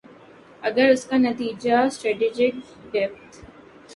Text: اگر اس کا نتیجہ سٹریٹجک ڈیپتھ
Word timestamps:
اگر 0.61 0.87
اس 0.89 1.03
کا 1.05 1.17
نتیجہ 1.19 1.77
سٹریٹجک 1.91 2.53
ڈیپتھ 2.91 3.35